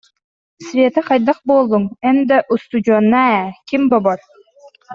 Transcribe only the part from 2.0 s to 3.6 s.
эн да устудьуоннаа ээ,